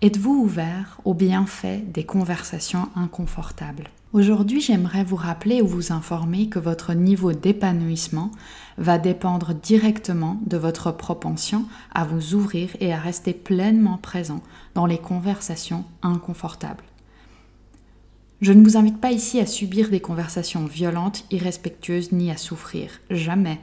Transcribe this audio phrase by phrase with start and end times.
[0.00, 3.90] Êtes-vous ouvert aux bienfaits des conversations inconfortables?
[4.12, 8.30] Aujourd'hui, j'aimerais vous rappeler ou vous informer que votre niveau d'épanouissement
[8.76, 14.40] va dépendre directement de votre propension à vous ouvrir et à rester pleinement présent
[14.76, 16.84] dans les conversations inconfortables.
[18.40, 23.00] Je ne vous invite pas ici à subir des conversations violentes, irrespectueuses, ni à souffrir.
[23.10, 23.58] Jamais.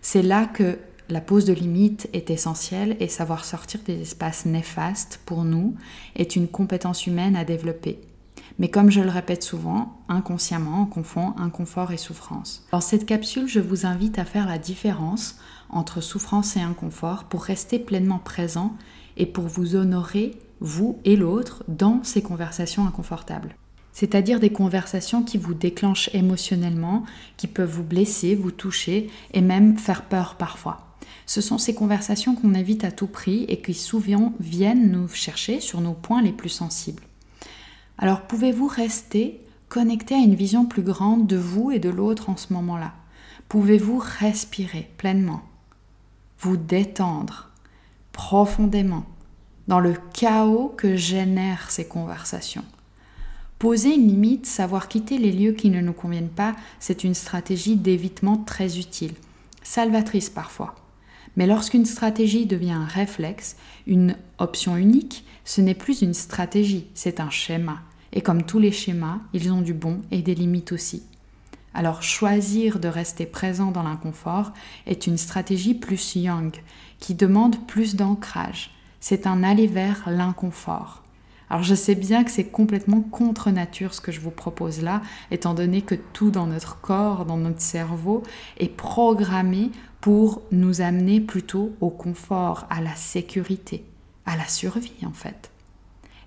[0.00, 5.20] C'est là que la pose de limite est essentielle et savoir sortir des espaces néfastes
[5.26, 5.74] pour nous
[6.16, 8.00] est une compétence humaine à développer.
[8.58, 12.66] Mais comme je le répète souvent, inconsciemment, on confond inconfort et souffrance.
[12.70, 15.38] Dans cette capsule, je vous invite à faire la différence
[15.70, 18.76] entre souffrance et inconfort pour rester pleinement présent
[19.16, 23.56] et pour vous honorer, vous et l'autre, dans ces conversations inconfortables.
[23.92, 27.04] C'est-à-dire des conversations qui vous déclenchent émotionnellement,
[27.36, 30.91] qui peuvent vous blesser, vous toucher et même faire peur parfois.
[31.26, 35.60] Ce sont ces conversations qu'on évite à tout prix et qui souvent viennent nous chercher
[35.60, 37.02] sur nos points les plus sensibles.
[37.98, 42.36] Alors pouvez-vous rester connecté à une vision plus grande de vous et de l'autre en
[42.36, 42.92] ce moment-là?
[43.48, 45.42] Pouvez-vous respirer pleinement?
[46.40, 47.50] Vous détendre
[48.12, 49.04] profondément
[49.68, 52.64] dans le chaos que génèrent ces conversations?
[53.58, 57.76] Poser une limite, savoir quitter les lieux qui ne nous conviennent pas, c'est une stratégie
[57.76, 59.14] d'évitement très utile,
[59.62, 60.74] salvatrice parfois.
[61.36, 63.56] Mais lorsqu'une stratégie devient un réflexe,
[63.86, 67.80] une option unique, ce n'est plus une stratégie, c'est un schéma.
[68.12, 71.02] Et comme tous les schémas, ils ont du bon et des limites aussi.
[71.74, 74.52] Alors choisir de rester présent dans l'inconfort
[74.86, 76.52] est une stratégie plus young,
[76.98, 78.72] qui demande plus d'ancrage.
[79.00, 81.02] C'est un aller vers l'inconfort.
[81.48, 85.02] Alors je sais bien que c'est complètement contre nature ce que je vous propose là,
[85.30, 88.22] étant donné que tout dans notre corps, dans notre cerveau,
[88.58, 89.70] est programmé
[90.02, 93.84] pour nous amener plutôt au confort, à la sécurité,
[94.26, 95.50] à la survie en fait.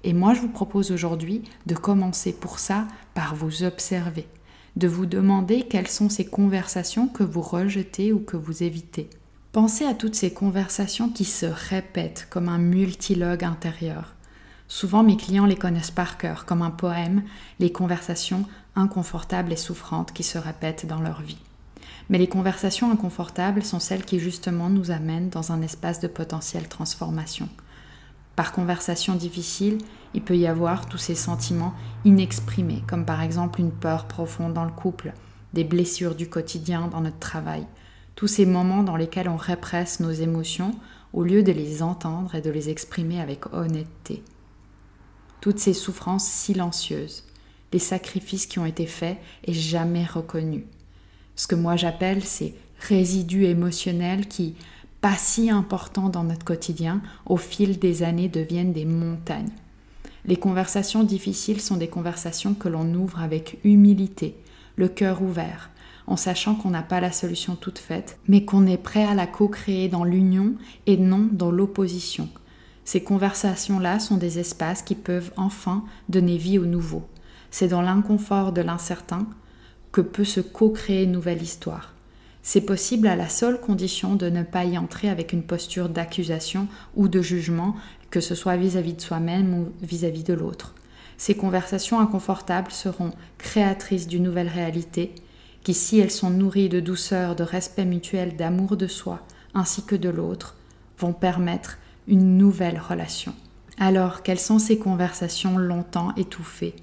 [0.06, 4.28] Et moi, je vous propose aujourd'hui de commencer pour ça par vous observer,
[4.78, 9.10] de vous demander quelles sont ces conversations que vous rejetez ou que vous évitez.
[9.52, 14.16] Pensez à toutes ces conversations qui se répètent comme un multilogue intérieur.
[14.70, 17.24] Souvent, mes clients les connaissent par cœur, comme un poème,
[17.60, 18.46] les conversations
[18.78, 21.45] inconfortables et souffrantes qui se répètent dans leur vie.
[22.10, 26.68] Mais les conversations inconfortables sont celles qui justement nous amènent dans un espace de potentielle
[26.68, 27.50] transformation.
[28.36, 29.78] Par conversation difficile,
[30.14, 31.74] il peut y avoir tous ces sentiments
[32.04, 35.14] inexprimés, comme par exemple une peur profonde dans le couple,
[35.54, 37.66] des blessures du quotidien dans notre travail,
[38.16, 40.76] tous ces moments dans lesquels on répresse nos émotions
[41.14, 44.22] au lieu de les entendre et de les exprimer avec honnêteté.
[45.40, 47.24] Toutes ces souffrances silencieuses,
[47.72, 50.64] les sacrifices qui ont été faits et jamais reconnus,
[51.36, 54.56] ce que moi j'appelle ces résidus émotionnels qui,
[55.02, 59.52] pas si importants dans notre quotidien, au fil des années deviennent des montagnes.
[60.26, 64.36] Les conversations difficiles sont des conversations que l'on ouvre avec humilité,
[64.76, 65.70] le cœur ouvert,
[66.08, 69.28] en sachant qu'on n'a pas la solution toute faite, mais qu'on est prêt à la
[69.28, 70.54] co-créer dans l'union
[70.88, 72.30] et non dans l'opposition.
[72.86, 77.04] Ces conversations-là sont des espaces qui peuvent enfin donner vie au nouveau.
[77.50, 79.28] C'est dans l'inconfort de l'incertain
[79.96, 81.94] que peut se co-créer une nouvelle histoire.
[82.44, 86.68] C'est possible à la seule condition de ne pas y entrer avec une posture d'accusation
[86.98, 87.78] ou de jugement,
[88.10, 90.76] que ce soit vis-à-vis de soi-même ou vis-à-vis de l'autre.
[91.18, 95.16] Ces conversations inconfortables seront créatrices d'une nouvelle réalité
[95.64, 99.22] qui, si elles sont nourries de douceur, de respect mutuel, d'amour de soi
[99.54, 100.58] ainsi que de l'autre,
[101.00, 101.78] vont permettre
[102.10, 103.34] une nouvelle relation.
[103.80, 106.76] Alors, quelles sont ces conversations longtemps étouffées?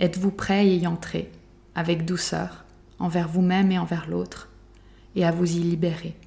[0.00, 1.30] Êtes-vous prêt à y entrer?
[1.76, 2.64] Avec douceur
[2.98, 4.48] envers vous-même et envers l'autre,
[5.14, 6.14] et à vous y libérer.